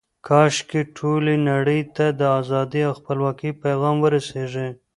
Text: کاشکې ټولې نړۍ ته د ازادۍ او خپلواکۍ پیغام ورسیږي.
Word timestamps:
کاشکې 0.27 0.81
ټولې 0.97 1.35
نړۍ 1.49 1.81
ته 1.95 2.05
د 2.19 2.21
ازادۍ 2.39 2.81
او 2.87 2.93
خپلواکۍ 2.99 3.51
پیغام 3.63 3.95
ورسیږي. 4.01 4.69